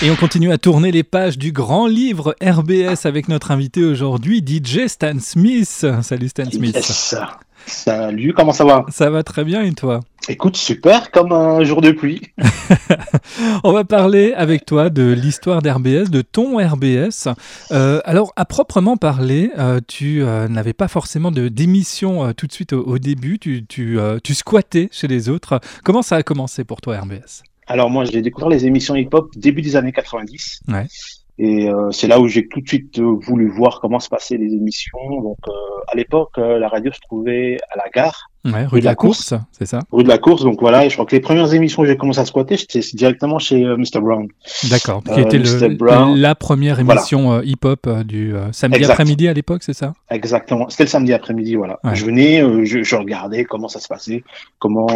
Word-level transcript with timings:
Et 0.00 0.12
on 0.12 0.14
continue 0.14 0.52
à 0.52 0.58
tourner 0.58 0.92
les 0.92 1.02
pages 1.02 1.38
du 1.38 1.50
grand 1.50 1.88
livre 1.88 2.36
RBS 2.40 3.04
avec 3.04 3.28
notre 3.28 3.50
invité 3.50 3.82
aujourd'hui, 3.82 4.44
DJ 4.46 4.86
Stan 4.86 5.18
Smith. 5.18 5.84
Salut 6.02 6.28
Stan 6.28 6.48
Smith. 6.48 6.76
Yes. 6.76 7.16
Salut, 7.66 8.32
comment 8.32 8.52
ça 8.52 8.64
va? 8.64 8.86
Ça 8.90 9.10
va 9.10 9.24
très 9.24 9.42
bien 9.42 9.60
et 9.64 9.72
toi? 9.72 9.98
Écoute, 10.28 10.56
super, 10.56 11.10
comme 11.10 11.32
un 11.32 11.64
jour 11.64 11.80
de 11.80 11.90
pluie. 11.90 12.22
On 13.64 13.72
va 13.72 13.82
parler 13.82 14.34
avec 14.34 14.64
toi 14.64 14.88
de 14.88 15.02
l'histoire 15.10 15.62
d'RBS, 15.62 16.10
de 16.10 16.22
ton 16.22 16.58
RBS. 16.58 17.26
Euh, 17.72 18.00
alors, 18.04 18.32
à 18.36 18.44
proprement 18.44 18.96
parler, 18.96 19.50
euh, 19.58 19.80
tu 19.84 20.22
euh, 20.22 20.46
n'avais 20.46 20.74
pas 20.74 20.86
forcément 20.86 21.32
de 21.32 21.48
d'émission 21.48 22.32
tout 22.34 22.46
de 22.46 22.52
suite 22.52 22.72
au, 22.72 22.84
au 22.84 22.98
début, 22.98 23.40
tu, 23.40 23.66
tu, 23.66 23.98
tu 24.22 24.34
squattais 24.34 24.90
chez 24.92 25.08
les 25.08 25.28
autres. 25.28 25.60
Comment 25.82 26.02
ça 26.02 26.14
a 26.14 26.22
commencé 26.22 26.62
pour 26.62 26.80
toi, 26.80 27.00
RBS 27.00 27.42
Alors 27.68 27.90
moi, 27.90 28.04
j'ai 28.04 28.22
découvert 28.22 28.48
les 28.48 28.66
émissions 28.66 28.96
hip-hop 28.96 29.30
début 29.36 29.62
des 29.62 29.76
années 29.76 29.92
90. 29.92 30.62
Ouais. 30.68 30.86
Et 31.38 31.68
euh, 31.68 31.92
c'est 31.92 32.08
là 32.08 32.18
où 32.18 32.26
j'ai 32.26 32.48
tout 32.48 32.60
de 32.60 32.66
suite 32.66 32.98
euh, 32.98 33.16
voulu 33.20 33.48
voir 33.48 33.80
comment 33.80 34.00
se 34.00 34.08
passaient 34.08 34.36
les 34.36 34.52
émissions. 34.52 35.20
Donc 35.22 35.38
euh, 35.46 35.52
à 35.86 35.94
l'époque, 35.94 36.36
la 36.38 36.68
radio 36.68 36.90
se 36.92 36.98
trouvait 37.00 37.58
à 37.70 37.76
la 37.76 37.88
gare, 37.94 38.30
Ouais, 38.44 38.64
rue 38.66 38.80
de 38.80 38.84
la 38.84 38.94
course, 38.94 39.34
c'est 39.52 39.66
ça 39.66 39.80
rue 39.90 40.04
de 40.04 40.08
la 40.08 40.16
course. 40.18 40.42
Donc 40.44 40.60
voilà, 40.60 40.86
et 40.86 40.90
je 40.90 40.94
crois 40.94 41.04
que 41.06 41.14
les 41.14 41.20
premières 41.20 41.52
émissions 41.52 41.82
que 41.82 41.88
j'ai 41.88 41.96
commencé 41.96 42.20
à 42.20 42.24
squatter, 42.24 42.56
c'était 42.56 42.80
directement 42.94 43.38
chez 43.38 43.64
euh, 43.64 43.76
Mr 43.76 44.00
Brown. 44.00 44.28
D'accord, 44.70 45.02
qui 45.02 45.10
Euh, 45.10 45.24
était 45.24 45.38
le, 45.38 46.14
la 46.16 46.34
première 46.36 46.76
Voilà. 46.76 47.00
émission 47.00 47.32
euh, 47.32 47.42
hip-hop 47.44 47.88
du 48.04 48.32
samedi 48.52 48.84
après-midi 48.84 49.26
à 49.28 49.32
l'époque, 49.32 49.62
c'est 49.64 49.72
ça? 49.74 49.92
Exactement. 50.10 50.68
C'était 50.68 50.84
le 50.84 50.88
samedi 50.88 51.12
après-midi, 51.12 51.56
voilà. 51.56 51.78
Ouais. 51.82 51.94
Je 51.96 52.04
venais, 52.04 52.64
je, 52.64 52.82
je 52.84 52.96
regardais 52.96 53.44
comment 53.44 53.68
ça 53.68 53.80
se 53.80 53.88
passait, 53.88 54.22
comment 54.58 54.86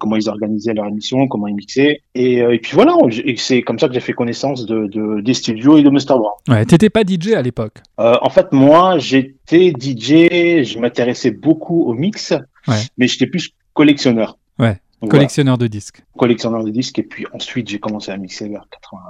comment 0.00 0.16
ils 0.16 0.28
organisaient 0.28 0.74
leur 0.74 0.86
émission, 0.86 1.28
comment 1.28 1.46
ils 1.46 1.54
mixaient, 1.54 2.00
et, 2.14 2.38
et 2.38 2.58
puis 2.58 2.72
voilà. 2.74 2.94
c'est 3.36 3.62
comme 3.62 3.78
ça 3.78 3.88
que 3.88 3.94
j'ai 3.94 4.00
fait 4.00 4.12
connaissance 4.14 4.64
de, 4.66 4.86
de 4.86 5.20
des 5.20 5.34
studios 5.34 5.76
et 5.76 5.82
de 5.82 5.90
Mr 5.90 6.06
Brown. 6.18 6.32
Ouais, 6.48 6.64
t'étais 6.64 6.90
pas 6.90 7.02
DJ 7.06 7.32
à 7.34 7.42
l'époque? 7.42 7.74
En 7.98 8.30
fait, 8.30 8.52
moi, 8.52 8.98
j'étais 8.98 9.72
DJ, 9.78 10.64
je 10.64 10.78
m'intéressais 10.78 11.30
beaucoup 11.30 11.82
au 11.84 11.92
mix, 11.94 12.32
Ouais. 12.68 12.76
mais 12.96 13.08
j'étais 13.08 13.26
plus 13.26 13.50
collectionneur. 13.74 14.38
Ouais, 14.58 14.72
Donc, 14.72 14.78
voilà, 15.02 15.10
collectionneur 15.12 15.58
de 15.58 15.66
disques. 15.66 16.02
collectionneur 16.18 16.64
de 16.64 16.70
disques, 16.70 16.98
et 16.98 17.02
puis 17.02 17.26
ensuite 17.32 17.68
j'ai 17.68 17.78
commencé 17.78 18.10
à 18.12 18.16
mixer 18.16 18.48
vers 18.48 18.66
80, 18.70 19.00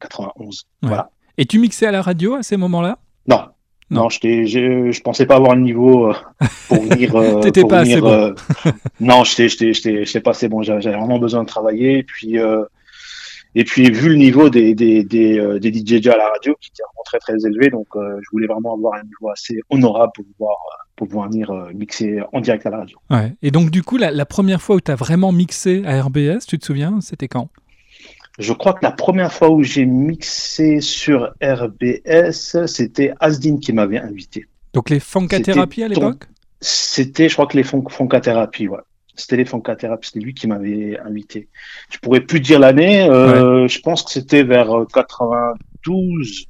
91. 0.00 0.64
Ouais. 0.82 0.88
Voilà. 0.88 1.10
Et 1.36 1.46
tu 1.46 1.58
mixais 1.58 1.86
à 1.86 1.90
la 1.90 2.02
radio 2.02 2.34
à 2.34 2.42
ces 2.42 2.56
moments-là? 2.56 2.98
Non. 3.26 3.46
Non. 3.90 4.04
Non, 4.04 4.08
je, 4.08 4.18
je 4.90 5.00
pensais 5.02 5.26
pas 5.26 5.36
avoir 5.36 5.54
le 5.54 5.60
niveau 5.62 6.08
euh, 6.10 6.14
pour 6.68 6.82
venir. 6.88 7.14
euh, 7.16 7.40
T'étais 7.40 7.64
pas 7.64 7.80
assez 7.80 7.96
venir, 7.96 8.06
euh, 8.06 8.32
non, 9.00 9.24
j'étais, 9.24 10.20
pas 10.20 10.30
assez 10.30 10.48
bon. 10.48 10.62
J'avais 10.62 10.80
j'avais 10.80 10.96
vraiment 10.96 11.18
besoin 11.18 11.42
de 11.42 11.48
travailler. 11.48 11.98
Et 11.98 12.02
puis, 12.02 12.38
euh, 12.38 12.64
et 13.54 13.64
puis 13.64 13.90
vu 13.90 14.08
le 14.08 14.16
niveau 14.16 14.48
des 14.50 14.74
des 14.74 15.04
des, 15.04 15.38
euh, 15.38 15.58
des 15.58 15.72
DJ 15.72 16.06
à 16.08 16.16
la 16.16 16.28
radio 16.30 16.54
qui 16.60 16.70
était 16.70 16.82
vraiment 16.82 17.02
très 17.04 17.18
très 17.18 17.34
élevé, 17.46 17.70
donc 17.70 17.86
euh, 17.96 18.18
je 18.22 18.28
voulais 18.32 18.46
vraiment 18.46 18.74
avoir 18.74 18.94
un 18.94 19.02
niveau 19.04 19.30
assez 19.30 19.60
honorable 19.70 20.12
pour 20.14 20.24
pouvoir 20.24 20.52
euh, 20.52 20.82
pour 20.96 21.08
pouvoir 21.08 21.28
venir 21.28 21.50
euh, 21.50 21.70
mixer 21.74 22.20
en 22.32 22.40
direct 22.40 22.64
à 22.66 22.70
la 22.70 22.78
radio. 22.78 22.98
Ouais. 23.10 23.32
Et 23.42 23.50
donc, 23.50 23.70
du 23.70 23.82
coup, 23.82 23.96
la, 23.96 24.10
la 24.12 24.26
première 24.26 24.62
fois 24.62 24.76
où 24.76 24.80
tu 24.80 24.90
as 24.90 24.94
vraiment 24.94 25.32
mixé 25.32 25.82
à 25.84 26.00
RBS, 26.00 26.46
tu 26.46 26.58
te 26.58 26.64
souviens, 26.64 27.00
c'était 27.00 27.26
quand? 27.26 27.48
Je 28.38 28.52
crois 28.52 28.74
que 28.74 28.80
la 28.84 28.92
première 28.92 29.32
fois 29.32 29.50
où 29.50 29.62
j'ai 29.62 29.86
mixé 29.86 30.80
sur 30.80 31.32
RBS, 31.42 32.66
c'était 32.66 33.12
Asdin 33.20 33.58
qui 33.58 33.72
m'avait 33.72 33.98
invité. 33.98 34.46
Donc, 34.72 34.90
les 34.90 35.00
Funkatherapy 35.00 35.82
à 35.84 35.88
l'époque? 35.88 36.24
C'était, 36.60 37.28
je 37.28 37.34
crois 37.34 37.46
que 37.46 37.56
les 37.56 37.62
fon- 37.62 37.88
Foncathérapie, 37.88 38.68
ouais. 38.68 38.78
C'était 39.16 39.36
les 39.36 39.44
Foncathérapie, 39.44 40.08
c'était 40.08 40.24
lui 40.24 40.34
qui 40.34 40.46
m'avait 40.48 40.98
invité. 40.98 41.48
Je 41.90 41.98
pourrais 41.98 42.20
plus 42.20 42.40
dire 42.40 42.58
l'année, 42.58 43.08
euh, 43.08 43.68
je 43.68 43.78
pense 43.80 44.02
que 44.02 44.10
c'était 44.10 44.42
vers 44.42 44.76
euh, 44.76 44.86
92 44.92 46.46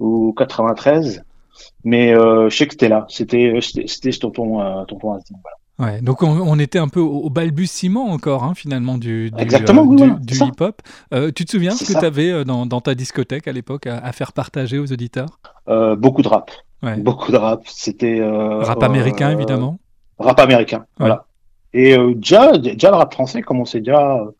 ou 0.00 0.34
93, 0.36 1.22
mais 1.84 2.14
euh, 2.14 2.48
je 2.48 2.56
sais 2.56 2.66
que 2.66 2.72
c'était 2.74 2.88
là, 2.88 3.06
c'était 3.08 3.54
euh, 3.56 3.60
c'était 3.60 4.10
tonton 4.12 4.60
euh, 4.60 4.84
tonton 4.84 5.08
voilà. 5.08 5.20
Ouais, 5.76 6.00
donc 6.00 6.22
on, 6.22 6.28
on 6.28 6.58
était 6.60 6.78
un 6.78 6.86
peu 6.88 7.00
au, 7.00 7.18
au 7.22 7.30
balbutiement 7.30 8.06
encore, 8.10 8.44
hein, 8.44 8.54
finalement, 8.54 8.96
du, 8.96 9.30
du, 9.32 9.42
Exactement, 9.42 9.82
euh, 9.82 9.86
oui, 9.86 9.96
du, 9.96 10.02
voilà, 10.04 10.18
du 10.20 10.34
c'est 10.34 10.38
ça. 10.38 10.46
hip-hop. 10.46 10.82
Euh, 11.12 11.32
tu 11.34 11.44
te 11.44 11.50
souviens 11.50 11.72
ce 11.72 11.84
que 11.92 11.98
tu 11.98 12.04
avais 12.04 12.44
dans, 12.44 12.64
dans 12.64 12.80
ta 12.80 12.94
discothèque 12.94 13.48
à 13.48 13.52
l'époque 13.52 13.86
à, 13.88 13.98
à 13.98 14.12
faire 14.12 14.32
partager 14.32 14.78
aux 14.78 14.92
auditeurs? 14.92 15.40
Euh, 15.68 15.96
beaucoup 15.96 16.22
de 16.22 16.28
rap, 16.28 16.50
Ouais. 16.82 16.96
beaucoup 16.98 17.32
de 17.32 17.36
rap, 17.38 17.62
c'était 17.66 18.20
euh, 18.20 18.58
Rap 18.60 18.82
euh, 18.82 18.86
américain, 18.86 19.30
évidemment. 19.30 19.78
Rap 20.18 20.38
américain, 20.38 20.84
voilà. 20.98 21.24
Et 21.74 21.98
euh, 21.98 22.14
déjà, 22.14 22.56
déjà 22.56 22.90
le 22.90 22.96
rap 22.96 23.12
français 23.12 23.42
commençait 23.42 23.80
déjà 23.80 24.16
euh, 24.18 24.30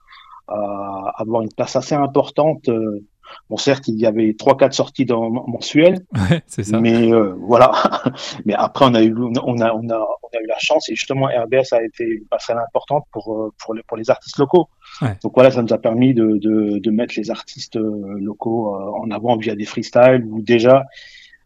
à 0.49 1.13
avoir 1.19 1.43
une 1.43 1.53
place 1.53 1.77
assez 1.77 1.95
importante. 1.95 2.69
euh, 2.69 3.05
Bon, 3.51 3.57
certes, 3.57 3.89
il 3.89 3.99
y 3.99 4.07
avait 4.07 4.35
trois, 4.39 4.57
quatre 4.57 4.75
sorties 4.75 5.07
dans, 5.07 5.29
mensuelles, 5.31 6.05
Ouais, 6.31 6.43
c'est 6.47 6.63
ça. 6.63 6.79
mais 6.79 7.13
euh, 7.13 7.35
voilà. 7.39 7.73
mais 8.45 8.55
après, 8.55 8.85
on 8.85 8.95
a 8.95 9.03
eu, 9.03 9.13
on 9.19 9.35
a, 9.35 9.41
on 9.43 9.59
a, 9.59 9.73
on 9.75 9.89
a 9.91 10.41
eu 10.41 10.47
la 10.47 10.59
chance 10.59 10.89
et 10.89 10.95
justement, 10.95 11.27
RBS 11.27 11.73
a 11.73 11.83
été 11.83 12.05
une 12.05 12.27
passerelle 12.27 12.63
importante 12.65 13.05
pour 13.11 13.35
euh, 13.35 13.53
pour 13.59 13.75
les, 13.75 13.83
pour 13.83 13.97
les 13.97 14.09
artistes 14.11 14.39
locaux. 14.39 14.69
Ouais. 15.03 15.17
Donc 15.25 15.33
voilà, 15.35 15.51
ça 15.51 15.63
nous 15.63 15.73
a 15.73 15.79
permis 15.79 16.15
de 16.15 16.39
de, 16.39 16.79
de 16.79 16.91
mettre 16.91 17.15
les 17.17 17.31
artistes 17.31 17.77
locaux 17.77 18.77
en 19.03 19.11
avant 19.11 19.37
via 19.37 19.57
des 19.57 19.65
freestyles 19.65 20.25
où 20.31 20.41
déjà 20.41 20.85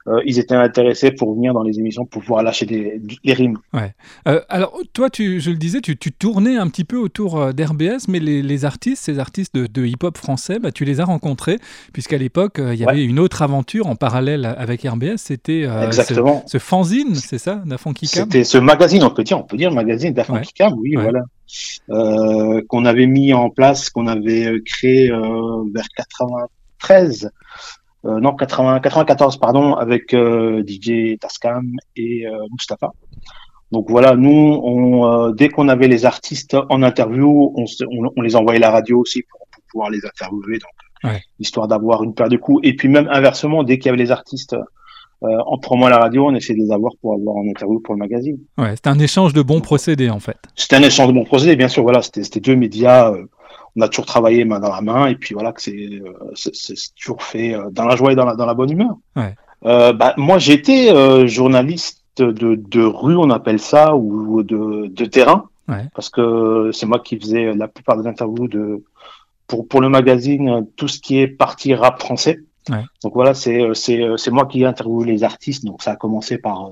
euh, 0.09 0.21
ils 0.25 0.39
étaient 0.39 0.55
intéressés 0.55 1.11
pour 1.13 1.35
venir 1.35 1.53
dans 1.55 1.63
les 1.63 1.79
émissions 1.79 2.05
pour 2.07 2.23
pouvoir 2.23 2.43
lâcher 2.43 2.67
des, 2.67 3.01
des 3.25 3.33
rimes. 3.33 3.59
Euh, 4.27 4.41
alors, 4.49 4.79
toi, 4.93 5.11
tu, 5.11 5.41
je 5.41 5.51
le 5.51 5.57
disais, 5.57 5.81
tu, 5.81 5.97
tu 5.97 6.13
tournais 6.13 6.57
un 6.57 6.69
petit 6.69 6.85
peu 6.85 6.97
autour 6.97 7.39
euh, 7.41 7.53
d'RBS, 7.53 8.09
mais 8.09 8.19
les, 8.21 8.43
les 8.43 8.65
artistes, 8.65 9.05
ces 9.05 9.19
artistes 9.19 9.55
de, 9.55 9.67
de 9.67 9.85
hip-hop 9.87 10.17
français, 10.17 10.59
bah, 10.59 10.73
tu 10.73 10.85
les 10.85 11.01
as 11.01 11.05
rencontrés, 11.05 11.59
puisqu'à 11.93 12.19
l'époque, 12.19 12.59
euh, 12.59 12.75
il 12.75 12.81
y 12.81 12.85
Ouais. 12.85 12.93
avait 12.93 13.05
une 13.05 13.19
autre 13.19 13.43
aventure 13.43 13.87
en 13.87 13.97
parallèle 13.97 14.47
avec 14.47 14.83
RBS, 14.83 15.17
c'était 15.19 15.65
ce, 15.67 15.85
Exactement. 15.87 16.43
ce 16.47 16.59
fanzine, 16.59 17.15
c'est 17.15 17.39
ça, 17.39 17.57
d'un 17.67 17.77
Funky 17.77 18.07
Cam? 18.09 18.25
C'était 18.25 18.45
ce 18.45 18.57
magazine, 18.59 19.03
on 19.03 19.11
peut 19.11 19.25
dire, 19.25 19.39
on 19.39 19.43
peut 19.43 19.57
dire 19.57 19.71
magazine 19.73 20.13
d'Afrique 20.15 20.53
Cam, 20.55 20.73
oui, 20.79 20.97
Ouais. 20.97 21.03
voilà, 21.03 21.21
euh, 21.91 22.63
qu'on 22.69 22.85
avait 22.85 23.07
mis 23.07 23.33
en 23.35 23.51
place, 23.51 23.91
qu'on 23.91 24.07
avait 24.07 24.53
créé 24.65 25.11
euh, 25.11 25.65
vers 25.75 25.87
93, 25.97 27.31
euh, 28.09 28.19
non 28.21 28.35
80, 28.35 28.81
94 28.81 29.37
pardon, 29.37 29.75
avec 29.75 30.15
euh, 30.15 30.63
DJ 30.67 31.19
Tascam 31.21 31.71
et 31.97 32.27
euh, 32.27 32.33
Mustapha. 32.53 32.91
Donc 33.71 33.87
voilà, 33.91 34.17
nous, 34.17 34.61
on, 34.65 35.05
euh, 35.07 35.33
dès 35.33 35.51
qu'on 35.51 35.69
avait 35.69 35.89
les 35.89 36.07
artistes 36.07 36.57
en 36.71 36.83
interview, 36.83 37.53
on, 37.55 37.67
se- 37.67 37.85
on, 37.85 38.11
on 38.17 38.23
les 38.23 38.35
envoyait 38.35 38.57
à 38.59 38.67
la 38.69 38.71
radio 38.71 38.99
aussi 39.01 39.23
pour, 39.31 39.41
pour 39.53 39.63
pouvoir 39.71 39.91
les 39.91 40.01
interviewer, 40.05 40.59
donc 40.59 40.71
Ouais. 41.05 41.21
histoire 41.39 41.69
d'avoir 41.69 42.03
une 42.03 42.13
paire 42.13 42.29
de 42.29 42.37
coups. 42.37 42.61
Et 42.67 42.75
puis 42.75 42.89
même 42.89 43.09
inversement, 43.13 43.63
dès 43.63 43.79
qu'il 43.79 43.87
y 43.87 43.89
avait 43.91 44.03
les 44.03 44.11
artistes 44.11 44.57
en 45.21 45.59
promo 45.59 45.87
à 45.87 45.91
la 45.91 45.99
radio, 45.99 46.27
on 46.27 46.35
essayait 46.35 46.59
de 46.59 46.65
les 46.65 46.73
avoir 46.73 46.93
pour 47.01 47.15
avoir 47.15 47.37
en 47.37 47.43
interview 47.45 47.79
pour 47.81 47.95
le 47.95 47.99
magazine. 47.99 48.37
Ouais, 48.57 48.71
c'était 48.77 48.89
un 48.89 48.99
échange 48.99 49.33
de 49.33 49.43
bons 49.43 49.61
procédés, 49.61 50.11
en 50.11 50.21
fait. 50.21 50.39
C'était 50.57 50.77
un 50.77 50.83
échange 50.83 51.09
de 51.09 51.13
bons 51.13 51.25
procédés, 51.25 51.57
bien 51.57 51.69
sûr. 51.69 51.83
Voilà, 51.83 52.03
c'était 52.03 52.41
deux 52.41 52.55
médias. 52.57 53.13
On 53.79 53.83
a 53.83 53.89
toujours 53.89 54.07
travaillé 54.07 54.45
main 54.45 54.59
dans 54.61 54.71
la 54.75 54.81
main, 54.81 55.07
et 55.07 55.15
puis 55.15 55.35
voilà 55.35 55.53
que 55.53 55.63
c'est 55.63 55.73
euh, 55.77 56.13
c'est- 56.35 56.95
toujours 57.01 57.23
fait 57.23 57.55
euh, 57.55 57.71
dans 57.71 57.85
la 57.87 57.95
joie 57.97 58.13
et 58.13 58.17
dans 58.17 58.25
la, 58.27 58.35
dans 58.35 58.45
la 58.47 58.55
bonne 58.55 58.71
humeur. 58.71 58.97
Ouais. 59.17 59.35
Euh, 59.65 59.93
bah, 59.93 60.15
moi, 60.17 60.39
j'étais 60.39 60.91
euh, 60.93 61.27
journaliste 61.27 62.03
de, 62.19 62.57
de 62.57 62.83
rue, 62.83 63.17
on 63.17 63.31
appelle 63.31 63.61
ça, 63.61 63.95
ou 63.95 64.43
de, 64.43 64.89
de 64.89 65.05
terrain, 65.05 65.45
Ouais. 65.69 65.85
parce 65.95 66.09
que 66.11 66.71
c'est 66.73 66.87
moi 66.87 66.99
qui 66.99 67.19
faisais 67.21 67.55
la 67.55 67.69
plupart 67.69 67.97
des 68.01 68.07
interviews 68.09 68.49
de 68.49 68.83
pour 69.47 69.69
pour 69.69 69.81
le 69.83 69.89
magazine, 69.91 70.67
tout 70.77 70.89
ce 70.89 70.99
qui 70.99 71.19
est 71.21 71.29
partie 71.29 71.75
rap 71.75 72.01
français. 72.01 72.41
Ouais. 72.71 72.83
Donc 73.03 73.13
voilà, 73.15 73.35
c'est 73.35 73.61
c'est 73.75 74.01
c'est 74.17 74.31
moi 74.31 74.47
qui 74.47 74.63
ai 74.63 74.67
interviewé 74.67 75.05
les 75.13 75.25
artistes. 75.25 75.65
Donc 75.67 75.83
ça 75.83 75.93
a 75.93 75.97
commencé 75.97 76.39
par 76.39 76.71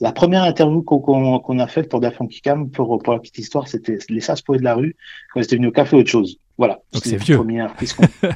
la 0.00 0.12
première 0.12 0.42
interview 0.42 0.82
qu'on 0.82 1.58
a 1.58 1.66
faite 1.66 1.88
pour 1.88 2.00
Da 2.00 2.10
Funky 2.10 2.40
Cam, 2.40 2.70
pour, 2.70 3.02
pour 3.02 3.12
la 3.12 3.18
petite 3.20 3.38
histoire, 3.38 3.68
c'était 3.68 3.98
les 4.08 4.20
Sas 4.20 4.42
Poètes 4.42 4.60
de 4.60 4.64
la 4.64 4.74
rue, 4.74 4.96
quand 5.32 5.40
ils 5.40 5.44
étaient 5.44 5.56
venus 5.56 5.68
au 5.68 5.72
café 5.72 5.96
autre 5.96 6.10
chose. 6.10 6.38
Voilà. 6.58 6.80
Donc 6.92 7.02
C'était 7.04 7.18
c'est 7.18 7.24
vieux. 7.24 7.36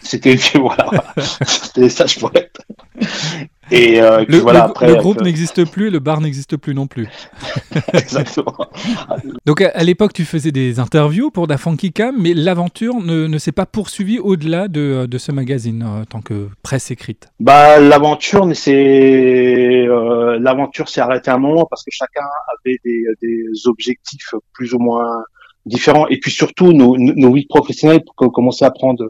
C'était 0.03 0.35
vieux, 0.35 0.61
voilà. 0.61 1.05
c'était 1.19 1.81
les 1.83 1.89
Sages 1.89 2.19
Poètes. 2.19 2.59
Et, 3.71 4.01
euh, 4.01 4.25
Le, 4.29 4.39
voilà, 4.39 4.61
le- 4.61 4.65
après. 4.71 4.87
le 4.89 4.95
groupe 4.97 5.21
n'existe 5.21 5.69
plus, 5.71 5.91
le 5.91 5.99
bar 5.99 6.21
n'existe 6.21 6.57
plus 6.57 6.75
non 6.75 6.87
plus. 6.87 7.07
Exactement. 7.93 8.55
Donc 9.47 9.61
à, 9.61 9.69
à 9.71 9.83
l'époque, 9.85 10.13
tu 10.13 10.25
faisais 10.25 10.53
des 10.53 10.81
interviews 10.81 11.31
pour 11.31 11.47
Da 11.47 11.57
Funky 11.59 11.93
Cam, 11.93 12.15
mais 12.19 12.35
l'aventure 12.35 12.95
ne, 13.01 13.27
ne 13.27 13.39
s'est 13.39 13.53
pas 13.53 13.67
poursuivie 13.67 14.19
au-delà 14.19 14.69
de, 14.69 15.07
de 15.07 15.19
ce 15.19 15.33
magazine 15.33 15.83
euh, 15.83 16.03
en 16.03 16.05
tant 16.05 16.21
que 16.21 16.49
presse 16.63 16.91
écrite. 16.91 17.29
Bah, 17.41 17.79
l'aventure, 17.81 18.49
c'est 18.55 19.87
euh, 19.87 20.39
l'aventure 20.41 20.89
s'est 20.89 21.01
arrêtée 21.01 21.31
à 21.31 21.35
un 21.35 21.39
moment 21.39 21.67
parce 21.69 21.83
que 21.85 21.91
chacun 21.91 22.25
avait 22.65 22.79
des, 22.85 23.05
des 23.23 23.43
objectifs 23.67 24.35
plus 24.53 24.73
ou 24.75 24.79
moins 24.79 25.23
différents 25.67 26.07
et 26.09 26.19
puis 26.19 26.31
surtout 26.31 26.73
nos, 26.73 26.97
nos 26.97 27.33
vies 27.33 27.47
professionnelles 27.47 28.03
co- 28.17 28.31
commençaient 28.31 28.65
à 28.65 28.71
prendre 28.71 29.05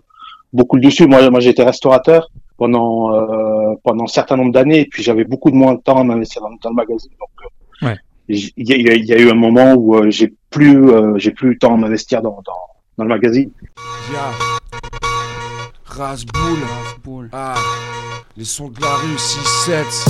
beaucoup 0.53 0.77
le 0.77 0.83
dessus. 0.83 1.07
Moi, 1.07 1.31
moi, 1.31 1.41
j'étais 1.41 1.63
restaurateur 1.63 2.29
pendant 2.59 3.15
euh, 3.15 3.75
pendant 3.85 4.05
un 4.05 4.09
certain 4.09 4.37
nombre 4.37 4.53
d'années 4.53 4.81
et 4.81 4.87
puis 4.87 5.03
j'avais 5.03 5.25
beaucoup 5.25 5.51
de 5.51 5.57
moins 5.57 5.75
de 5.75 5.81
temps 5.81 5.99
à 6.01 6.05
m'investir 6.05 6.43
dans, 6.43 6.51
dans 6.63 6.71
le 6.71 6.75
magazine. 6.77 7.11
Donc, 7.19 7.31
euh, 7.43 7.87
Ouais. 7.87 7.97
il 8.29 8.37
y, 8.57 8.73
y 8.75 9.07
y 9.07 9.13
a 9.15 9.19
eu 9.19 9.31
un 9.31 9.35
moment 9.35 9.73
où 9.75 9.95
euh, 9.95 10.11
j'ai 10.11 10.35
plus 10.51 10.91
euh, 10.91 11.17
j'ai 11.17 11.31
plus 11.31 11.49
eu 11.49 11.53
le 11.53 11.59
temps 11.59 11.75
à 11.75 11.77
m'investir 11.79 12.21
dans, 12.21 12.43
dans 12.45 12.53
dans 12.99 13.05
le 13.05 13.09
magazine. 13.09 13.51
Yeah. 14.11 14.33
Rasboul. 15.85 16.59
Ah, 17.33 17.55
les 18.37 18.45
sons 18.45 18.69
de 18.69 18.81
la 18.81 18.95
rue 18.97 19.17
6-7. 19.17 20.09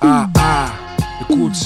Ah, 0.00 0.28
ah, 0.38 0.66
écoute. 1.30 1.56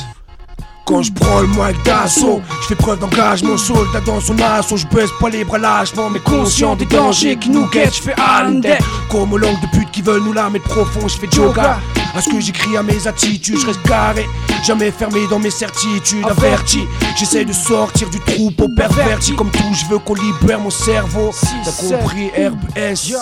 Quand 0.88 1.02
je 1.02 1.12
prends 1.12 1.40
le 1.43 1.49
mic 1.49 1.82
d'assaut, 1.85 2.40
je 2.62 2.69
fais 2.69 2.75
preuve 2.75 2.99
d'engagement, 2.99 3.58
soldat 3.58 4.00
dans 4.06 4.23
son 4.23 4.38
assaut, 4.38 4.79
je 4.79 4.87
baisse 4.87 5.11
pas 5.20 5.29
les 5.29 5.44
bras 5.44 5.58
lâchement, 5.58 6.08
mais 6.08 6.19
conscient 6.19 6.76
des 6.76 6.87
dangers 6.87 7.37
qui 7.37 7.50
nous 7.50 7.67
guettent, 7.67 7.96
je 7.96 8.02
fais 8.05 8.14
Allende. 8.17 8.67
Comme 9.11 9.31
aux 9.35 9.37
langues 9.37 9.61
de 9.61 9.79
pute 9.79 9.90
qui 9.90 10.00
veulent 10.00 10.23
nous 10.23 10.32
la 10.32 10.49
mettre 10.49 10.64
profond, 10.64 11.06
je 11.06 11.19
fais 11.19 11.29
yoga. 11.37 11.79
À 12.17 12.23
ce 12.23 12.31
que 12.31 12.40
j'écris 12.40 12.75
à 12.79 12.82
mes 12.82 13.06
attitudes, 13.06 13.58
je 13.61 13.67
reste 13.67 13.82
carré, 13.82 14.26
jamais 14.64 14.90
fermé 14.90 15.20
dans 15.29 15.38
mes 15.38 15.50
certitudes, 15.50 16.25
averti. 16.25 16.81
J'essaie 17.19 17.44
de 17.44 17.52
sortir 17.52 18.08
du 18.08 18.19
troupeau 18.20 18.70
perverti, 18.70 19.35
comme 19.35 19.50
tout, 19.50 19.75
je 19.75 19.85
veux 19.93 19.99
qu'on 19.99 20.14
libère 20.14 20.58
mon 20.58 20.70
cerveau. 20.70 21.32
T'as 21.64 21.73
compris, 21.73 22.31
RBS. 22.31 23.12